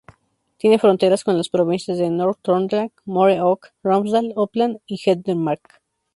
[0.57, 3.61] Tiene fronteras con las provincias de Nord-Trøndelag, Møre og
[3.91, 5.79] Romsdal, Oppland y Hedmark.